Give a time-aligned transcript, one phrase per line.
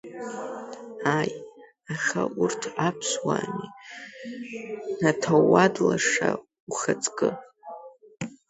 [1.15, 1.31] Ааи,
[1.93, 3.67] аха урҭ аԥсуаами,
[5.09, 6.29] аҭауад лаша
[6.69, 7.29] ухаҵкы.